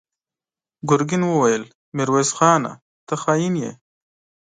[0.89, 1.63] ګرګين وويل:
[1.95, 2.71] ميرويس خانه!
[3.07, 3.71] ته خاين يې!